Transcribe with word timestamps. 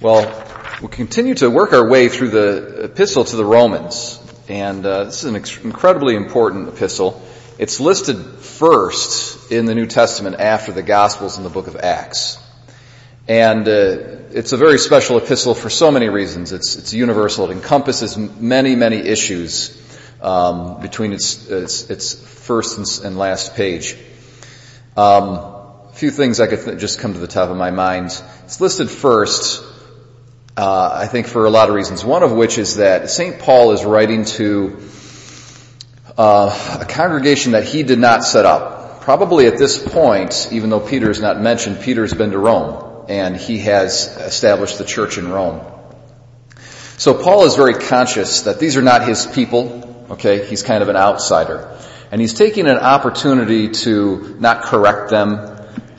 Well, 0.00 0.46
we'll 0.80 0.90
continue 0.90 1.34
to 1.34 1.50
work 1.50 1.72
our 1.72 1.88
way 1.88 2.08
through 2.08 2.28
the 2.28 2.84
epistle 2.84 3.24
to 3.24 3.34
the 3.34 3.44
Romans. 3.44 4.20
And 4.48 4.86
uh, 4.86 5.04
this 5.04 5.24
is 5.24 5.30
an 5.30 5.34
ex- 5.34 5.58
incredibly 5.58 6.14
important 6.14 6.68
epistle. 6.68 7.20
It's 7.58 7.80
listed 7.80 8.16
first 8.16 9.50
in 9.50 9.66
the 9.66 9.74
New 9.74 9.86
Testament 9.86 10.36
after 10.38 10.70
the 10.70 10.84
Gospels 10.84 11.36
in 11.36 11.42
the 11.42 11.50
book 11.50 11.66
of 11.66 11.74
Acts. 11.74 12.38
And 13.26 13.66
uh, 13.66 14.30
it's 14.30 14.52
a 14.52 14.56
very 14.56 14.78
special 14.78 15.18
epistle 15.18 15.56
for 15.56 15.68
so 15.68 15.90
many 15.90 16.08
reasons. 16.08 16.52
It's, 16.52 16.76
it's 16.76 16.94
universal. 16.94 17.50
It 17.50 17.54
encompasses 17.54 18.16
many, 18.16 18.76
many 18.76 18.98
issues 18.98 19.76
um, 20.22 20.80
between 20.80 21.12
its, 21.12 21.48
its, 21.48 21.90
its 21.90 22.14
first 22.14 23.02
and 23.02 23.18
last 23.18 23.56
page. 23.56 23.96
Um, 24.96 25.38
a 25.88 25.92
few 25.92 26.12
things 26.12 26.38
I 26.38 26.46
could 26.46 26.64
th- 26.64 26.78
just 26.78 27.00
come 27.00 27.14
to 27.14 27.18
the 27.18 27.26
top 27.26 27.50
of 27.50 27.56
my 27.56 27.72
mind. 27.72 28.16
It's 28.44 28.60
listed 28.60 28.90
first 28.90 29.64
uh, 30.58 30.90
I 30.92 31.06
think 31.06 31.28
for 31.28 31.46
a 31.46 31.50
lot 31.50 31.68
of 31.68 31.76
reasons. 31.76 32.04
One 32.04 32.24
of 32.24 32.32
which 32.32 32.58
is 32.58 32.76
that 32.76 33.10
St. 33.10 33.38
Paul 33.38 33.70
is 33.70 33.84
writing 33.84 34.24
to 34.24 34.76
uh, 36.18 36.78
a 36.80 36.84
congregation 36.84 37.52
that 37.52 37.62
he 37.62 37.84
did 37.84 38.00
not 38.00 38.24
set 38.24 38.44
up. 38.44 39.02
Probably 39.02 39.46
at 39.46 39.56
this 39.56 39.80
point, 39.80 40.48
even 40.50 40.68
though 40.68 40.80
Peter 40.80 41.10
is 41.10 41.20
not 41.20 41.40
mentioned, 41.40 41.80
Peter's 41.80 42.12
been 42.12 42.32
to 42.32 42.38
Rome 42.38 43.06
and 43.08 43.36
he 43.36 43.58
has 43.60 44.16
established 44.16 44.78
the 44.78 44.84
church 44.84 45.16
in 45.16 45.28
Rome. 45.28 45.64
So 46.96 47.14
Paul 47.14 47.44
is 47.44 47.54
very 47.54 47.74
conscious 47.74 48.42
that 48.42 48.58
these 48.58 48.76
are 48.76 48.82
not 48.82 49.06
his 49.06 49.28
people. 49.28 50.06
Okay, 50.10 50.44
he's 50.44 50.64
kind 50.64 50.82
of 50.82 50.88
an 50.88 50.96
outsider, 50.96 51.78
and 52.10 52.20
he's 52.20 52.34
taking 52.34 52.66
an 52.66 52.78
opportunity 52.78 53.68
to 53.68 54.36
not 54.40 54.62
correct 54.64 55.10
them. 55.10 55.38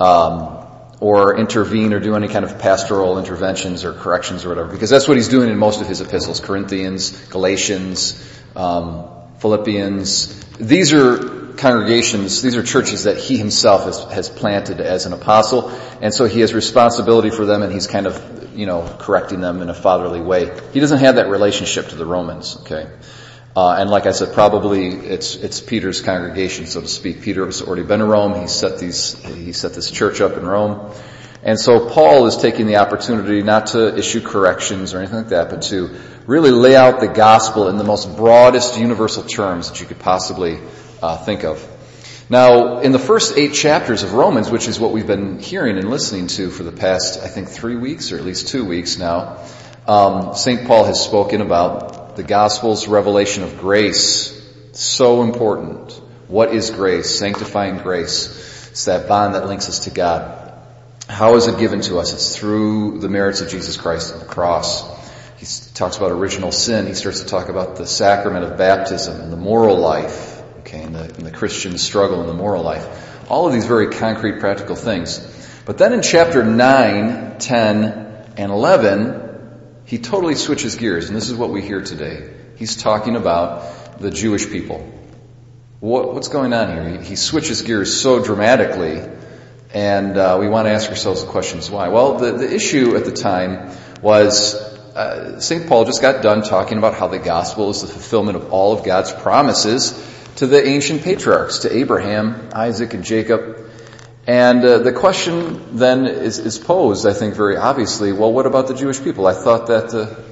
Um, 0.01 0.58
or 0.99 1.37
intervene 1.37 1.93
or 1.93 1.99
do 1.99 2.15
any 2.15 2.27
kind 2.27 2.43
of 2.43 2.59
pastoral 2.59 3.17
interventions 3.17 3.85
or 3.85 3.93
corrections 3.93 4.45
or 4.45 4.49
whatever, 4.49 4.71
because 4.71 4.89
that's 4.89 5.07
what 5.07 5.15
he's 5.15 5.29
doing 5.29 5.49
in 5.49 5.57
most 5.57 5.81
of 5.81 5.87
his 5.87 6.01
epistles, 6.01 6.39
Corinthians, 6.39 7.11
Galatians, 7.27 8.21
um, 8.55 9.07
Philippians. 9.39 10.57
These 10.57 10.93
are 10.93 11.53
congregations, 11.55 12.41
these 12.41 12.55
are 12.55 12.63
churches 12.63 13.03
that 13.03 13.17
he 13.17 13.37
himself 13.37 13.85
has, 13.85 14.03
has 14.05 14.29
planted 14.29 14.81
as 14.81 15.05
an 15.05 15.13
apostle, 15.13 15.69
and 16.01 16.13
so 16.13 16.25
he 16.25 16.41
has 16.41 16.53
responsibility 16.53 17.29
for 17.29 17.45
them 17.45 17.61
and 17.61 17.71
he's 17.71 17.87
kind 17.87 18.07
of, 18.07 18.57
you 18.57 18.65
know, 18.65 18.95
correcting 18.99 19.39
them 19.39 19.61
in 19.61 19.69
a 19.69 19.73
fatherly 19.73 20.21
way. 20.21 20.51
He 20.73 20.79
doesn't 20.79 20.99
have 20.99 21.15
that 21.15 21.29
relationship 21.29 21.89
to 21.89 21.95
the 21.95 22.05
Romans, 22.05 22.57
okay? 22.61 22.89
Uh, 23.59 23.75
and 23.77 23.89
like 23.89 24.05
I 24.05 24.11
said, 24.11 24.33
probably 24.33 24.87
it's 24.87 25.35
it's 25.35 25.59
Peter's 25.59 25.99
congregation, 25.99 26.65
so 26.65 26.79
to 26.79 26.87
speak. 26.87 27.21
Peter 27.21 27.45
has 27.45 27.61
already 27.61 27.83
been 27.83 27.99
in 27.99 28.07
Rome. 28.07 28.39
He 28.39 28.47
set 28.47 28.79
these 28.79 29.21
he 29.25 29.51
set 29.51 29.73
this 29.73 29.91
church 29.91 30.21
up 30.21 30.37
in 30.37 30.45
Rome, 30.45 30.93
and 31.43 31.59
so 31.59 31.89
Paul 31.89 32.25
is 32.27 32.37
taking 32.37 32.67
the 32.67 32.77
opportunity 32.77 33.43
not 33.43 33.67
to 33.73 33.97
issue 33.97 34.21
corrections 34.21 34.93
or 34.93 34.99
anything 34.99 35.17
like 35.17 35.29
that, 35.35 35.49
but 35.49 35.63
to 35.63 35.89
really 36.25 36.51
lay 36.51 36.77
out 36.77 37.01
the 37.01 37.09
gospel 37.09 37.67
in 37.67 37.75
the 37.75 37.83
most 37.83 38.15
broadest 38.15 38.79
universal 38.79 39.23
terms 39.23 39.69
that 39.69 39.81
you 39.81 39.87
could 39.87 39.99
possibly 39.99 40.57
uh, 41.03 41.17
think 41.17 41.43
of. 41.43 41.59
Now, 42.29 42.79
in 42.79 42.93
the 42.93 42.99
first 42.99 43.37
eight 43.37 43.53
chapters 43.53 44.03
of 44.03 44.13
Romans, 44.13 44.49
which 44.49 44.69
is 44.69 44.79
what 44.79 44.93
we've 44.93 45.07
been 45.07 45.39
hearing 45.39 45.77
and 45.77 45.89
listening 45.89 46.27
to 46.27 46.49
for 46.49 46.63
the 46.63 46.71
past, 46.71 47.19
I 47.19 47.27
think, 47.27 47.49
three 47.49 47.75
weeks 47.75 48.13
or 48.13 48.17
at 48.19 48.23
least 48.23 48.47
two 48.47 48.63
weeks 48.63 48.97
now, 48.97 49.43
um, 49.85 50.33
St. 50.35 50.65
Paul 50.65 50.85
has 50.85 51.03
spoken 51.03 51.41
about 51.41 51.88
the 52.19 52.27
gospel's 52.27 52.85
revelation 52.85 53.43
of 53.43 53.59
grace. 53.59 54.35
So 54.73 55.23
important. 55.23 55.93
What 56.27 56.53
is 56.53 56.69
grace? 56.69 57.17
Sanctifying 57.17 57.77
grace. 57.77 58.67
It's 58.71 58.85
that 58.85 59.07
bond 59.07 59.35
that 59.35 59.47
links 59.47 59.69
us 59.69 59.85
to 59.85 59.89
God. 59.89 60.53
How 61.07 61.35
is 61.35 61.47
it 61.47 61.57
given 61.59 61.79
to 61.83 61.97
us? 61.97 62.13
It's 62.13 62.35
through 62.35 62.99
the 62.99 63.07
merits 63.07 63.39
of 63.39 63.47
Jesus 63.47 63.77
Christ 63.77 64.13
on 64.13 64.19
the 64.19 64.25
cross. 64.25 64.83
He 65.37 65.45
talks 65.73 65.95
about 65.95 66.11
original 66.11 66.51
sin. 66.51 66.87
He 66.87 66.93
starts 66.93 67.21
to 67.21 67.25
talk 67.25 67.47
about 67.47 67.77
the 67.77 67.87
sacrament 67.87 68.43
of 68.43 68.57
baptism 68.57 69.21
and 69.21 69.31
the 69.31 69.37
moral 69.37 69.77
life, 69.77 70.43
okay, 70.59 70.83
and 70.83 70.93
the, 70.93 71.03
and 71.03 71.25
the 71.25 71.31
Christian 71.31 71.77
struggle 71.77 72.19
in 72.19 72.27
the 72.27 72.33
moral 72.33 72.63
life. 72.63 73.31
All 73.31 73.47
of 73.47 73.53
these 73.53 73.65
very 73.65 73.91
concrete, 73.91 74.41
practical 74.41 74.75
things. 74.75 75.19
But 75.65 75.77
then 75.77 75.93
in 75.93 76.01
chapter 76.01 76.43
9, 76.43 77.37
10, 77.39 78.33
and 78.35 78.51
11, 78.51 79.28
he 79.89 79.97
totally 79.97 80.35
switches 80.35 80.75
gears, 80.75 81.07
and 81.07 81.17
this 81.17 81.29
is 81.29 81.35
what 81.35 81.49
we 81.49 81.63
hear 81.63 81.81
today. 81.81 82.29
He's 82.57 82.77
talking 82.77 83.15
about 83.15 83.99
the 83.99 84.11
Jewish 84.11 84.47
people. 84.47 84.87
What, 85.79 86.13
what's 86.13 86.27
going 86.27 86.53
on 86.53 86.69
here? 86.69 86.99
He, 86.99 87.07
he, 87.07 87.15
switches 87.15 87.63
gears 87.63 87.99
so 87.99 88.23
dramatically, 88.23 89.01
and 89.73 90.15
uh, 90.15 90.37
we 90.39 90.47
want 90.47 90.67
to 90.67 90.71
ask 90.71 90.91
ourselves 90.91 91.23
the 91.23 91.31
questions 91.31 91.71
why. 91.71 91.87
Well, 91.87 92.19
the, 92.19 92.33
the 92.33 92.53
issue 92.53 92.95
at 92.97 93.05
the 93.05 93.11
time 93.11 93.75
was 94.03 94.53
uh, 94.53 95.39
St. 95.39 95.67
Paul 95.67 95.85
just 95.85 96.03
got 96.03 96.21
done 96.21 96.43
talking 96.43 96.77
about 96.77 96.93
how 96.93 97.07
the 97.07 97.17
gospel 97.17 97.71
is 97.71 97.81
the 97.81 97.87
fulfillment 97.87 98.37
of 98.37 98.53
all 98.53 98.77
of 98.77 98.85
God's 98.85 99.11
promises 99.11 99.91
to 100.35 100.45
the 100.45 100.63
ancient 100.63 101.01
patriarchs, 101.01 101.59
to 101.59 101.75
Abraham, 101.75 102.49
Isaac, 102.53 102.93
and 102.93 103.03
Jacob. 103.03 103.68
And 104.29 104.63
uh, 104.63 104.77
the 104.77 104.91
question 104.91 105.75
then 105.75 106.05
is, 106.05 106.37
is, 106.37 106.59
posed, 106.59 107.07
I 107.07 107.13
think, 107.13 107.33
very 107.33 107.57
obviously. 107.57 108.11
Well, 108.11 108.31
what 108.31 108.45
about 108.45 108.67
the 108.67 108.75
Jewish 108.75 109.03
people? 109.03 109.25
I 109.25 109.33
thought 109.33 109.65
that 109.69 109.89
the, 109.89 110.23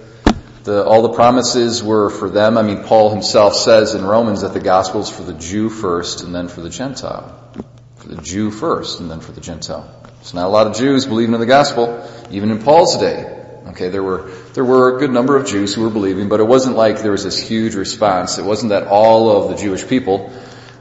the, 0.65 0.85
all 0.85 1.01
the 1.01 1.13
promises 1.13 1.81
were 1.81 2.11
for 2.11 2.29
them. 2.29 2.59
I 2.59 2.61
mean, 2.61 2.83
Paul 2.83 3.09
himself 3.09 3.55
says 3.55 3.95
in 3.95 4.05
Romans 4.05 4.41
that 4.41 4.53
the 4.53 4.59
gospel 4.59 5.01
is 5.01 5.09
for 5.09 5.23
the 5.23 5.33
Jew 5.33 5.71
first, 5.71 6.21
and 6.21 6.35
then 6.35 6.47
for 6.47 6.61
the 6.61 6.69
Gentile. 6.69 7.51
For 7.95 8.09
the 8.09 8.21
Jew 8.21 8.51
first, 8.51 8.99
and 8.99 9.09
then 9.09 9.19
for 9.19 9.31
the 9.31 9.41
Gentile. 9.41 9.91
So 10.21 10.37
not 10.37 10.45
a 10.45 10.49
lot 10.49 10.67
of 10.67 10.75
Jews 10.75 11.07
believing 11.07 11.33
in 11.33 11.39
the 11.39 11.47
gospel, 11.47 12.07
even 12.29 12.51
in 12.51 12.61
Paul's 12.61 12.99
day. 12.99 13.25
Okay, 13.69 13.89
there 13.89 14.03
were 14.03 14.29
there 14.53 14.63
were 14.63 14.95
a 14.95 14.99
good 14.99 15.09
number 15.09 15.35
of 15.35 15.47
Jews 15.47 15.73
who 15.73 15.81
were 15.81 15.89
believing, 15.89 16.29
but 16.29 16.39
it 16.39 16.47
wasn't 16.47 16.75
like 16.75 17.01
there 17.01 17.13
was 17.13 17.23
this 17.23 17.39
huge 17.39 17.73
response. 17.73 18.37
It 18.37 18.45
wasn't 18.45 18.69
that 18.69 18.85
all 18.85 19.31
of 19.31 19.49
the 19.49 19.55
Jewish 19.55 19.87
people 19.87 20.31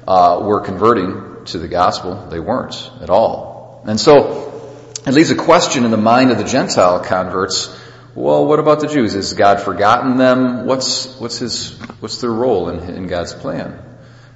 uh, 0.06 0.38
were 0.42 0.60
converting 0.60 1.35
to 1.46 1.58
the 1.58 1.68
gospel. 1.68 2.28
They 2.28 2.40
weren't 2.40 2.90
at 3.00 3.10
all. 3.10 3.82
And 3.86 4.00
so 4.00 4.52
it 5.06 5.12
leaves 5.12 5.30
a 5.30 5.36
question 5.36 5.84
in 5.84 5.90
the 5.90 5.96
mind 5.96 6.30
of 6.32 6.38
the 6.38 6.44
Gentile 6.44 7.00
converts. 7.00 7.74
Well, 8.14 8.46
what 8.46 8.58
about 8.58 8.80
the 8.80 8.88
Jews? 8.88 9.12
Has 9.12 9.34
God 9.34 9.60
forgotten 9.60 10.16
them? 10.16 10.66
What's, 10.66 11.18
what's 11.20 11.38
his, 11.38 11.78
what's 12.00 12.20
their 12.20 12.32
role 12.32 12.70
in, 12.70 12.80
in 12.94 13.06
God's 13.06 13.32
plan? 13.32 13.82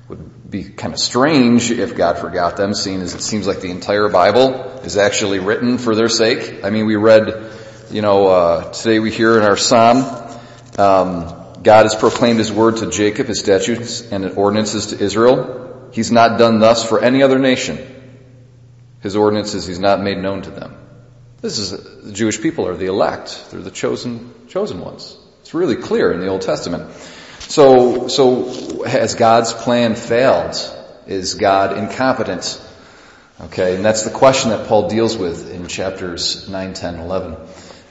Would 0.09 0.50
be 0.50 0.65
kind 0.65 0.93
of 0.93 1.00
strange 1.00 1.70
if 1.70 1.97
God 1.97 2.19
forgot 2.19 2.56
them, 2.56 2.75
seeing 2.75 3.00
as 3.00 3.15
it 3.15 3.22
seems 3.22 3.47
like 3.47 3.60
the 3.60 3.70
entire 3.70 4.09
Bible 4.09 4.54
is 4.84 4.97
actually 4.97 5.38
written 5.38 5.78
for 5.78 5.94
their 5.94 6.09
sake. 6.09 6.65
I 6.65 6.70
mean, 6.70 6.87
we 6.87 6.97
read, 6.97 7.53
you 7.91 8.03
know, 8.03 8.26
uh, 8.26 8.72
today 8.72 8.99
we 8.99 9.10
hear 9.10 9.38
in 9.38 9.44
our 9.44 9.56
psalm, 9.56 9.99
um, 10.78 11.41
God 11.62 11.84
has 11.84 11.94
proclaimed 11.94 12.38
His 12.38 12.53
word 12.53 12.78
to 12.78 12.91
Jacob, 12.91 13.26
His 13.26 13.41
statutes 13.41 14.10
and 14.10 14.25
ordinances 14.32 14.88
to 14.88 15.03
Israel. 15.03 15.59
He's 15.93 16.12
not 16.12 16.39
done 16.39 16.61
thus 16.61 16.89
for 16.89 17.01
any 17.01 17.23
other 17.23 17.39
nation. 17.39 17.78
His 19.01 19.17
ordinances 19.17 19.67
he's 19.67 19.78
not 19.78 20.01
made 20.01 20.19
known 20.19 20.43
to 20.43 20.51
them. 20.51 20.77
This 21.41 21.59
is, 21.59 21.71
the 21.71 22.12
Jewish 22.12 22.41
people 22.41 22.69
are 22.69 22.77
the 22.77 22.87
elect. 22.87 23.51
They're 23.51 23.61
the 23.61 23.71
chosen, 23.71 24.47
chosen 24.49 24.81
ones. 24.81 25.17
It's 25.41 25.55
really 25.55 25.77
clear 25.77 26.12
in 26.12 26.21
the 26.21 26.29
Old 26.29 26.43
Testament. 26.43 26.93
So, 27.39 28.09
so 28.09 28.84
has 28.84 29.15
God's 29.15 29.53
plan 29.53 29.95
failed? 29.95 30.55
Is 31.06 31.34
God 31.34 31.79
incompetent? 31.79 32.61
Okay, 33.41 33.75
and 33.75 33.84
that's 33.84 34.05
the 34.05 34.11
question 34.11 34.50
that 34.50 34.69
Paul 34.69 34.91
deals 34.91 35.17
with 35.17 35.50
in 35.50 35.67
chapters 35.67 36.47
9, 36.49 36.75
10, 36.75 36.97
11. 36.97 37.37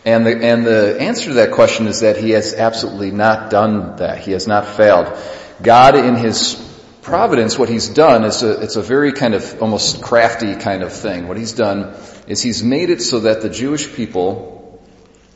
And 0.05 0.25
the, 0.25 0.45
and 0.45 0.65
the 0.65 1.01
answer 1.01 1.25
to 1.25 1.33
that 1.35 1.51
question 1.51 1.87
is 1.87 2.01
that 2.01 2.17
he 2.17 2.29
has 2.31 2.53
absolutely 2.53 3.09
not 3.09 3.49
done 3.49 3.95
that. 3.97 4.19
He 4.19 4.31
has 4.33 4.47
not 4.47 4.67
failed. 4.67 5.17
God 5.61 5.95
in 5.95 6.15
his 6.15 6.68
providence, 7.01 7.57
what 7.57 7.69
he's 7.69 7.89
done 7.89 8.23
is 8.23 8.43
a, 8.43 8.61
it's 8.61 8.75
a 8.75 8.81
very 8.81 9.13
kind 9.13 9.33
of 9.33 9.61
almost 9.61 10.01
crafty 10.01 10.55
kind 10.55 10.83
of 10.83 10.93
thing. 10.93 11.27
What 11.27 11.37
he's 11.37 11.53
done 11.53 11.95
is 12.27 12.41
he's 12.41 12.63
made 12.63 12.89
it 12.89 13.01
so 13.01 13.21
that 13.21 13.41
the 13.41 13.49
Jewish 13.49 13.93
people 13.93 14.81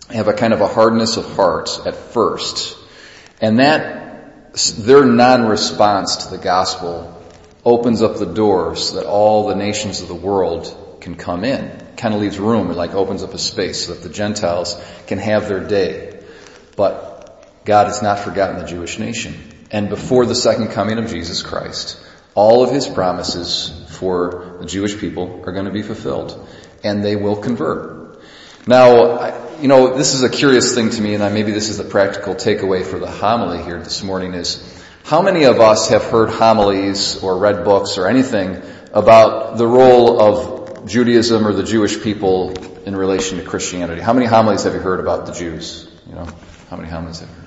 have 0.10 0.28
a 0.28 0.34
kind 0.34 0.54
of 0.54 0.62
a 0.62 0.68
hardness 0.68 1.18
of 1.18 1.36
heart 1.36 1.70
at 1.86 1.96
first. 1.96 2.78
And 3.42 3.60
that, 3.60 4.54
their 4.78 5.06
non-response 5.06 6.18
to 6.18 6.32
the 6.32 6.38
gospel 6.38 7.10
opens 7.66 8.02
up 8.02 8.18
the 8.18 8.26
doors 8.26 8.90
so 8.90 8.96
that 8.98 9.06
all 9.06 9.48
the 9.48 9.56
nations 9.56 10.02
of 10.02 10.08
the 10.08 10.16
world 10.16 10.98
can 11.02 11.16
come 11.16 11.44
in. 11.44 11.82
Kind 11.98 12.14
of 12.14 12.22
leaves 12.22 12.40
room, 12.40 12.70
it 12.70 12.78
like 12.78 12.94
opens 12.94 13.24
up 13.24 13.34
a 13.34 13.40
space 13.40 13.86
so 13.86 13.94
that 13.94 14.04
the 14.04 14.10
Gentiles 14.10 14.80
can 15.08 15.18
have 15.18 15.48
their 15.48 15.62
day. 15.62 16.24
But 16.76 17.64
God 17.66 17.88
has 17.88 18.02
not 18.02 18.20
forgotten 18.20 18.60
the 18.60 18.66
Jewish 18.66 19.00
nation 19.00 19.53
and 19.74 19.90
before 19.90 20.28
the 20.28 20.36
second 20.36 20.70
coming 20.70 21.00
of 21.00 21.10
Jesus 21.10 21.42
Christ, 21.42 22.00
all 22.36 22.64
of 22.64 22.72
his 22.72 22.88
promises 22.88 23.74
for 23.90 24.58
the 24.60 24.68
Jewish 24.68 24.98
people 25.00 25.44
are 25.46 25.52
going 25.52 25.66
to 25.66 25.72
be 25.72 25.82
fulfilled 25.82 26.48
and 26.84 27.04
they 27.04 27.16
will 27.16 27.36
convert. 27.36 28.22
Now, 28.68 29.58
you 29.60 29.68
know, 29.68 29.98
this 29.98 30.14
is 30.14 30.22
a 30.22 30.30
curious 30.30 30.76
thing 30.76 30.92
to 30.92 31.02
me 31.02 31.16
and 31.16 31.34
maybe 31.34 31.52
this 31.52 31.70
is 31.70 31.78
the 31.78 31.84
practical 31.84 32.36
takeaway 32.36 32.86
for 32.86 33.00
the 33.00 33.10
homily 33.10 33.64
here 33.64 33.80
this 33.80 34.04
morning 34.04 34.36
is 34.36 34.64
how 35.04 35.24
many 35.24 35.46
of 35.46 35.60
us 35.60 35.90
have 35.90 36.04
heard 36.04 36.30
homilies 36.30 37.22
or 37.24 37.38
read 37.38 37.66
books 37.66 37.98
or 37.98 38.08
anything 38.08 38.62
about 38.94 39.58
the 39.58 39.68
role 39.68 40.22
of 40.22 40.88
Judaism 40.88 41.48
or 41.48 41.54
the 41.54 41.64
Jewish 41.64 42.02
people 42.02 42.54
in 42.86 42.96
relation 42.96 43.40
to 43.40 43.44
Christianity. 43.44 44.02
How 44.02 44.14
many 44.14 44.28
homilies 44.28 44.64
have 44.64 44.76
you 44.76 44.80
heard 44.80 45.00
about 45.00 45.26
the 45.26 45.34
Jews? 45.34 45.90
You 46.08 46.16
know, 46.16 46.28
how 46.70 46.78
many 46.78 46.90
homilies 46.90 47.20
have 47.22 47.30
you 47.30 47.36
heard? 47.36 47.43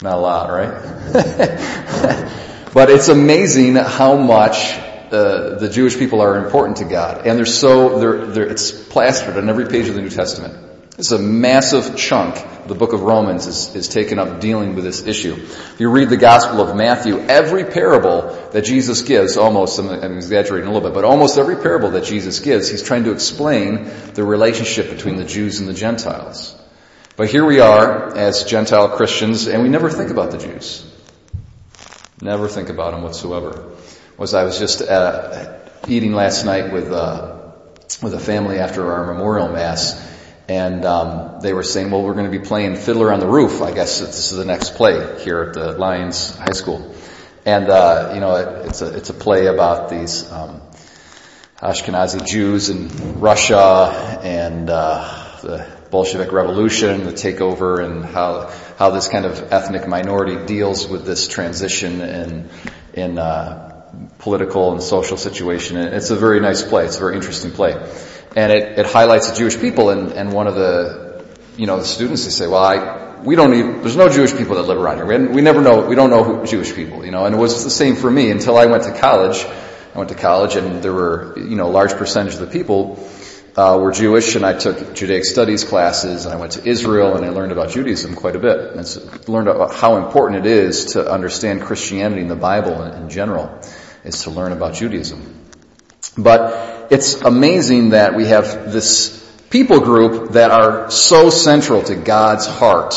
Not 0.00 0.14
a 0.14 0.20
lot, 0.20 0.50
right? 0.50 0.70
but 2.72 2.88
it's 2.88 3.08
amazing 3.08 3.74
how 3.74 4.16
much 4.16 4.78
uh, 5.10 5.56
the 5.58 5.68
Jewish 5.68 5.98
people 5.98 6.20
are 6.20 6.36
important 6.44 6.76
to 6.76 6.84
God, 6.84 7.26
and 7.26 7.36
they're 7.36 7.46
so 7.46 7.98
they're, 7.98 8.26
they're, 8.26 8.46
it's 8.46 8.70
plastered 8.70 9.36
on 9.36 9.48
every 9.48 9.66
page 9.66 9.88
of 9.88 9.94
the 9.94 10.00
New 10.00 10.10
Testament. 10.10 10.66
It's 10.98 11.12
a 11.12 11.18
massive 11.18 11.96
chunk. 11.96 12.34
The 12.66 12.74
book 12.74 12.92
of 12.92 13.02
Romans 13.02 13.46
is, 13.46 13.74
is 13.74 13.88
taken 13.88 14.18
up 14.18 14.40
dealing 14.40 14.74
with 14.74 14.84
this 14.84 15.06
issue. 15.06 15.34
If 15.34 15.76
you 15.78 15.90
read 15.90 16.10
the 16.10 16.16
Gospel 16.16 16.60
of 16.60 16.76
Matthew, 16.76 17.20
every 17.20 17.64
parable 17.64 18.50
that 18.52 18.64
Jesus 18.64 19.02
gives, 19.02 19.36
almost, 19.36 19.78
I'm, 19.78 19.88
I'm 19.88 20.16
exaggerating 20.16 20.68
a 20.68 20.72
little 20.72 20.88
bit, 20.88 20.94
but 20.94 21.04
almost 21.04 21.38
every 21.38 21.56
parable 21.56 21.90
that 21.92 22.04
Jesus 22.04 22.40
gives, 22.40 22.68
he's 22.68 22.82
trying 22.82 23.04
to 23.04 23.12
explain 23.12 23.90
the 24.14 24.24
relationship 24.24 24.90
between 24.90 25.16
the 25.16 25.24
Jews 25.24 25.60
and 25.60 25.68
the 25.68 25.74
Gentiles. 25.74 26.56
But 27.18 27.30
here 27.30 27.44
we 27.44 27.58
are 27.58 28.16
as 28.16 28.44
Gentile 28.44 28.90
Christians, 28.90 29.48
and 29.48 29.64
we 29.64 29.68
never 29.68 29.90
think 29.90 30.10
about 30.10 30.30
the 30.30 30.38
Jews. 30.38 30.88
Never 32.22 32.46
think 32.46 32.68
about 32.68 32.92
them 32.92 33.02
whatsoever. 33.02 33.72
Was 34.16 34.34
I 34.34 34.44
was 34.44 34.60
just 34.60 34.82
uh, 34.82 35.58
eating 35.88 36.12
last 36.12 36.44
night 36.44 36.72
with 36.72 36.92
uh, 36.92 37.50
with 38.00 38.14
a 38.14 38.20
family 38.20 38.60
after 38.60 38.92
our 38.92 39.12
memorial 39.12 39.48
mass, 39.48 40.00
and 40.48 40.84
um, 40.84 41.40
they 41.40 41.52
were 41.52 41.64
saying, 41.64 41.90
"Well, 41.90 42.04
we're 42.04 42.14
going 42.14 42.30
to 42.30 42.38
be 42.38 42.44
playing 42.44 42.76
Fiddler 42.76 43.12
on 43.12 43.18
the 43.18 43.26
Roof. 43.26 43.62
I 43.62 43.72
guess 43.72 43.98
this 43.98 44.30
is 44.30 44.38
the 44.38 44.44
next 44.44 44.76
play 44.76 45.20
here 45.24 45.42
at 45.42 45.54
the 45.54 45.72
Lions 45.72 46.36
High 46.36 46.52
School." 46.52 46.94
And 47.44 47.68
uh, 47.68 48.12
you 48.14 48.20
know, 48.20 48.36
it, 48.36 48.66
it's 48.68 48.80
a 48.80 48.96
it's 48.96 49.10
a 49.10 49.14
play 49.14 49.46
about 49.46 49.90
these 49.90 50.30
um, 50.30 50.60
Ashkenazi 51.60 52.24
Jews 52.24 52.68
in 52.68 53.18
Russia 53.18 54.20
and 54.22 54.70
uh, 54.70 55.40
the 55.42 55.77
Bolshevik 55.90 56.32
Revolution, 56.32 57.04
the 57.04 57.12
takeover, 57.12 57.84
and 57.84 58.04
how 58.04 58.52
how 58.78 58.90
this 58.90 59.08
kind 59.08 59.24
of 59.24 59.52
ethnic 59.52 59.88
minority 59.88 60.44
deals 60.46 60.86
with 60.86 61.04
this 61.04 61.28
transition 61.28 62.00
in 62.00 62.48
in 62.94 63.18
uh, 63.18 63.82
political 64.18 64.72
and 64.72 64.82
social 64.82 65.16
situation. 65.16 65.76
And 65.76 65.94
it's 65.94 66.10
a 66.10 66.16
very 66.16 66.40
nice 66.40 66.62
play. 66.62 66.84
It's 66.86 66.96
a 66.96 67.00
very 67.00 67.16
interesting 67.16 67.52
play, 67.52 67.72
and 68.36 68.52
it, 68.52 68.78
it 68.78 68.86
highlights 68.86 69.30
the 69.30 69.36
Jewish 69.36 69.58
people. 69.58 69.90
And, 69.90 70.12
and 70.12 70.32
one 70.32 70.46
of 70.46 70.54
the 70.54 71.24
you 71.56 71.66
know 71.66 71.78
the 71.78 71.84
students 71.84 72.24
they 72.24 72.30
say, 72.30 72.46
well, 72.46 72.64
I 72.64 73.08
we 73.24 73.36
don't 73.36 73.54
even, 73.54 73.80
there's 73.82 73.96
no 73.96 74.08
Jewish 74.08 74.36
people 74.36 74.56
that 74.56 74.62
live 74.62 74.78
around 74.78 74.96
here. 74.96 75.06
We, 75.06 75.26
we 75.26 75.42
never 75.42 75.60
know, 75.60 75.86
we 75.86 75.96
don't 75.96 76.10
know 76.10 76.22
who, 76.22 76.46
Jewish 76.46 76.74
people, 76.74 77.04
you 77.04 77.10
know, 77.10 77.24
and 77.24 77.34
it 77.34 77.38
was 77.38 77.64
the 77.64 77.70
same 77.70 77.96
for 77.96 78.10
me 78.10 78.30
until 78.30 78.56
I 78.56 78.66
went 78.66 78.84
to 78.84 78.92
college. 78.96 79.44
I 79.94 79.98
went 79.98 80.10
to 80.10 80.14
college 80.14 80.56
and 80.56 80.82
there 80.82 80.92
were, 80.92 81.34
you 81.36 81.56
know, 81.56 81.66
a 81.66 81.72
large 81.72 81.94
percentage 81.94 82.34
of 82.34 82.40
the 82.40 82.46
people 82.46 82.96
uh, 83.58 83.76
were 83.76 83.90
Jewish, 83.90 84.36
and 84.36 84.46
I 84.46 84.52
took 84.52 84.94
Judaic 84.94 85.24
studies 85.24 85.64
classes, 85.64 86.26
and 86.26 86.32
I 86.32 86.36
went 86.36 86.52
to 86.52 86.64
Israel, 86.64 87.16
and 87.16 87.26
I 87.26 87.30
learned 87.30 87.50
about 87.50 87.70
Judaism 87.70 88.14
quite 88.14 88.36
a 88.36 88.38
bit. 88.38 88.56
And 88.76 88.86
so 88.86 89.00
learned 89.26 89.48
about 89.48 89.74
how 89.74 89.96
important 89.96 90.46
it 90.46 90.50
is 90.50 90.92
to 90.92 91.10
understand 91.10 91.62
Christianity 91.62 92.20
and 92.20 92.30
the 92.30 92.36
Bible 92.36 92.80
in, 92.84 93.02
in 93.02 93.10
general, 93.10 93.60
is 94.04 94.22
to 94.22 94.30
learn 94.30 94.52
about 94.52 94.74
Judaism. 94.74 95.34
But 96.16 96.92
it's 96.92 97.20
amazing 97.20 97.90
that 97.90 98.14
we 98.14 98.26
have 98.26 98.72
this 98.72 99.18
people 99.50 99.80
group 99.80 100.34
that 100.34 100.52
are 100.52 100.88
so 100.92 101.28
central 101.28 101.82
to 101.82 101.96
God's 101.96 102.46
heart. 102.46 102.94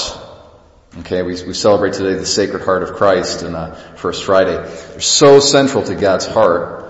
Okay, 1.00 1.24
we, 1.24 1.44
we 1.44 1.56
celebrate 1.56 1.94
today 1.94 2.20
the 2.20 2.26
Sacred 2.28 2.62
Heart 2.62 2.84
of 2.84 2.94
Christ 2.94 3.42
and 3.42 3.56
uh, 3.56 3.74
First 3.96 4.26
Friday. 4.26 4.58
They're 4.58 5.02
so 5.02 5.40
central 5.40 5.84
to 5.86 5.96
God's 5.96 6.28
heart, 6.28 6.86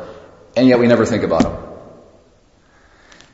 and 0.57 0.67
yet 0.67 0.77
we 0.77 0.87
never 0.87 1.05
think 1.05 1.23
about 1.23 1.43
them. 1.43 1.70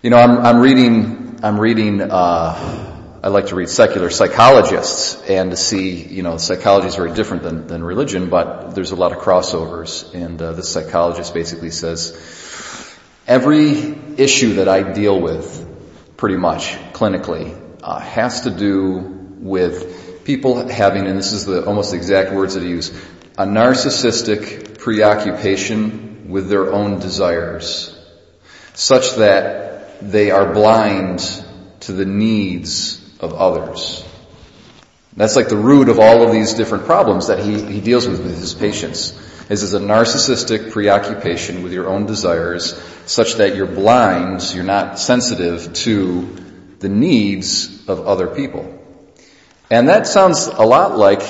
You 0.08 0.12
know, 0.12 0.20
I'm, 0.20 0.38
I'm 0.38 0.60
reading, 0.60 1.42
I'm 1.44 1.60
reading, 1.60 2.00
uh, 2.00 3.20
I 3.22 3.28
like 3.28 3.48
to 3.48 3.56
read 3.56 3.68
secular 3.68 4.10
psychologists 4.10 5.22
and 5.30 5.52
to 5.52 5.58
see, 5.58 6.02
you 6.02 6.24
know, 6.24 6.38
psychology 6.38 6.88
is 6.88 6.96
very 6.96 7.14
different 7.14 7.44
than, 7.44 7.68
than 7.68 7.84
religion, 7.84 8.30
but 8.30 8.74
there's 8.74 8.92
a 8.92 8.96
lot 8.96 9.12
of 9.12 9.18
crossovers. 9.18 10.14
And 10.14 10.42
uh, 10.42 10.54
this 10.54 10.70
psychologist 10.70 11.34
basically 11.34 11.72
says, 11.72 12.16
every 13.28 13.98
issue 14.16 14.54
that 14.54 14.70
I 14.70 14.94
deal 14.94 15.20
with, 15.20 16.16
pretty 16.16 16.38
much 16.38 16.70
clinically, 16.94 17.60
uh, 17.84 18.00
has 18.00 18.44
to 18.44 18.50
do 18.50 19.00
with 19.42 20.24
people 20.24 20.70
having, 20.70 21.06
and 21.06 21.18
this 21.18 21.34
is 21.34 21.44
the 21.44 21.66
almost 21.66 21.92
the 21.92 21.98
exact 21.98 22.32
words 22.32 22.54
that 22.54 22.64
he 22.64 22.70
used, 22.70 22.96
a 23.38 23.46
narcissistic 23.46 24.80
preoccupation 24.80 26.30
with 26.30 26.48
their 26.48 26.72
own 26.72 27.00
desires, 27.00 27.94
such 28.74 29.16
that 29.16 29.67
they 30.02 30.32
are 30.32 30.54
blind 30.54 31.20
to 31.82 31.94
the 31.94 32.06
needs 32.06 33.02
of 33.20 33.34
others. 33.34 34.04
That's 35.16 35.36
like 35.36 35.50
the 35.50 35.58
root 35.58 35.90
of 35.90 36.00
all 36.00 36.22
of 36.22 36.32
these 36.32 36.54
different 36.54 36.86
problems 36.86 37.28
that 37.28 37.40
he, 37.40 37.62
he 37.62 37.82
deals 37.82 38.08
with 38.08 38.24
with 38.24 38.38
his 38.38 38.54
patients. 38.54 39.12
Is 39.50 39.64
is 39.64 39.74
a 39.74 39.80
narcissistic 39.80 40.72
preoccupation 40.72 41.64
with 41.64 41.72
your 41.72 41.88
own 41.88 42.06
desires 42.06 42.76
such 43.06 43.36
that 43.36 43.56
you're 43.56 43.66
blind, 43.66 44.54
you're 44.54 44.66
not 44.66 45.00
sensitive 45.00 45.72
to 45.74 46.36
the 46.80 46.90
needs 46.90 47.88
of 47.88 48.06
other 48.06 48.28
people. 48.28 48.74
And 49.70 49.88
that 49.88 50.06
sounds 50.06 50.48
a 50.48 50.64
lot 50.64 50.98
like 50.98 51.24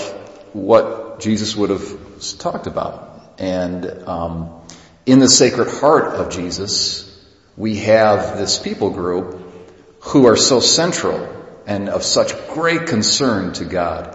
what 0.53 1.19
Jesus 1.19 1.55
would 1.55 1.69
have 1.69 2.37
talked 2.39 2.67
about. 2.67 3.35
And 3.37 3.85
um, 4.07 4.61
in 5.05 5.19
the 5.19 5.29
Sacred 5.29 5.69
Heart 5.69 6.15
of 6.15 6.31
Jesus, 6.31 7.16
we 7.57 7.77
have 7.77 8.37
this 8.37 8.59
people 8.59 8.91
group 8.91 9.41
who 10.01 10.27
are 10.27 10.37
so 10.37 10.59
central 10.59 11.27
and 11.65 11.89
of 11.89 12.03
such 12.03 12.31
great 12.49 12.85
concern 12.85 13.51
to 13.53 13.65
God. 13.65 14.13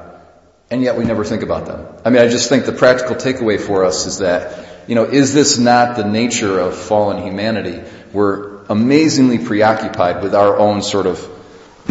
And 0.71 0.81
yet 0.81 0.97
we 0.97 1.05
never 1.05 1.25
think 1.25 1.43
about 1.43 1.67
them. 1.67 1.87
I 2.05 2.11
mean, 2.11 2.23
I 2.23 2.29
just 2.29 2.49
think 2.49 2.65
the 2.65 2.73
practical 2.73 3.17
takeaway 3.17 3.61
for 3.61 3.85
us 3.85 4.07
is 4.07 4.19
that, 4.19 4.89
you 4.89 4.95
know, 4.95 5.05
is 5.05 5.35
this 5.35 5.59
not 5.59 5.97
the 5.97 6.05
nature 6.05 6.59
of 6.61 6.77
fallen 6.77 7.23
humanity? 7.23 7.83
We're 8.13 8.65
amazingly 8.71 9.39
preoccupied 9.39 10.23
with 10.23 10.35
our 10.35 10.57
own 10.57 10.83
sort 10.83 11.07
of 11.07 11.29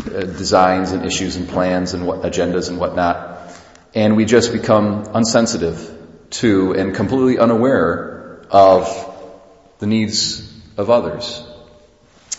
uh, 0.07 0.21
designs 0.21 0.93
and 0.93 1.05
issues 1.05 1.35
and 1.35 1.47
plans 1.47 1.93
and 1.93 2.07
what 2.07 2.21
agendas 2.21 2.69
and 2.69 2.79
whatnot. 2.79 3.39
And 3.93 4.15
we 4.15 4.25
just 4.25 4.53
become 4.53 5.05
unsensitive 5.13 5.97
to 6.31 6.73
and 6.73 6.95
completely 6.95 7.37
unaware 7.37 8.41
of 8.49 8.89
the 9.79 9.85
needs 9.85 10.50
of 10.81 10.89
others. 10.89 11.47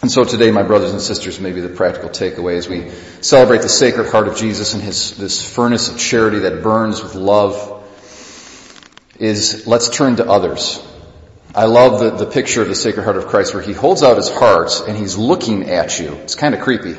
And 0.03 0.11
so 0.11 0.25
today, 0.25 0.51
my 0.51 0.65
brothers 0.65 0.91
and 0.91 1.01
sisters, 1.01 1.39
maybe 1.39 1.61
the 1.61 1.69
practical 1.69 2.11
takeaway 2.11 2.57
as 2.57 2.69
we 2.69 2.91
celebrate 3.21 3.63
the 3.63 3.69
Sacred 3.69 4.11
Heart 4.11 4.27
of 4.27 4.37
Jesus 4.37 4.75
and 4.75 4.83
his, 4.83 5.17
this 5.17 5.49
furnace 5.49 5.89
of 5.89 5.99
charity 5.99 6.41
that 6.41 6.63
burns 6.63 7.01
with 7.03 7.15
love 7.15 7.85
is 9.21 9.65
let's 9.69 9.89
turn 9.89 10.17
to 10.17 10.29
others. 10.29 10.85
I 11.55 11.67
love 11.67 12.01
the, 12.01 12.25
the 12.25 12.27
picture 12.27 12.63
of 12.63 12.69
the 12.69 12.75
Sacred 12.75 13.05
Heart 13.05 13.17
of 13.19 13.27
Christ 13.29 13.55
where 13.55 13.63
he 13.63 13.73
holds 13.73 14.03
out 14.03 14.17
his 14.17 14.29
heart 14.29 14.73
and 14.89 14.97
he's 14.97 15.17
looking 15.17 15.71
at 15.71 16.01
you. 16.01 16.15
It's 16.15 16.35
kind 16.35 16.57
of 16.57 16.63
creepy 16.63 16.97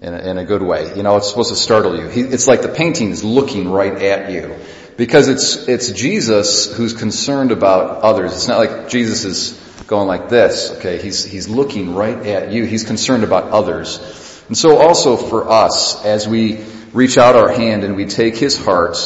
in 0.00 0.14
a, 0.14 0.18
in 0.18 0.38
a 0.38 0.44
good 0.44 0.62
way. 0.62 0.94
You 0.94 1.02
know, 1.02 1.16
it's 1.16 1.28
supposed 1.28 1.50
to 1.50 1.56
startle 1.56 1.98
you. 1.98 2.06
He, 2.08 2.20
it's 2.20 2.46
like 2.46 2.62
the 2.62 2.68
painting 2.68 3.10
is 3.10 3.24
looking 3.24 3.68
right 3.68 4.00
at 4.00 4.30
you 4.30 4.54
because 4.96 5.26
it's, 5.26 5.66
it's 5.66 5.90
Jesus 5.90 6.72
who's 6.76 6.92
concerned 6.92 7.50
about 7.50 8.02
others. 8.02 8.32
It's 8.32 8.46
not 8.46 8.58
like 8.58 8.88
Jesus 8.88 9.24
is 9.24 9.61
going 9.92 10.08
like 10.08 10.30
this, 10.30 10.70
okay? 10.78 10.96
He's, 10.96 11.22
he's 11.22 11.50
looking 11.50 11.94
right 11.94 12.16
at 12.26 12.50
you. 12.50 12.64
He's 12.64 12.82
concerned 12.82 13.24
about 13.24 13.50
others. 13.50 14.42
And 14.48 14.56
so 14.56 14.78
also 14.78 15.18
for 15.18 15.50
us, 15.50 16.02
as 16.02 16.26
we 16.26 16.64
reach 16.94 17.18
out 17.18 17.36
our 17.36 17.50
hand 17.52 17.84
and 17.84 17.94
we 17.94 18.06
take 18.06 18.34
his 18.34 18.56
heart 18.56 18.96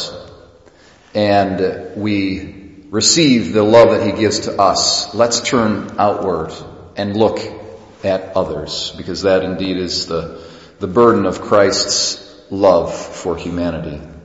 and 1.13 1.97
we 1.97 2.85
receive 2.89 3.51
the 3.51 3.63
love 3.63 3.89
that 3.89 4.05
he 4.05 4.13
gives 4.13 4.39
to 4.47 4.61
us, 4.61 5.13
let's 5.13 5.41
turn 5.41 5.97
outward 5.99 6.53
and 6.95 7.17
look 7.17 7.39
at 8.05 8.37
others 8.37 8.93
because 8.95 9.23
that 9.23 9.43
indeed 9.43 9.75
is 9.75 10.07
the, 10.07 10.41
the 10.79 10.87
burden 10.87 11.25
of 11.25 11.41
Christ's 11.41 12.23
love 12.49 12.95
for 12.95 13.35
humanity. 13.35 13.99